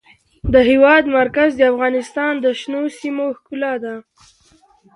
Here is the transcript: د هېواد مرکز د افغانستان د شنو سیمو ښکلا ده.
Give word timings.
د 0.53 0.55
هېواد 0.69 1.03
مرکز 1.17 1.49
د 1.57 1.61
افغانستان 1.71 2.33
د 2.43 2.45
شنو 2.59 2.81
سیمو 2.99 3.25
ښکلا 3.37 3.73
ده. 3.83 3.95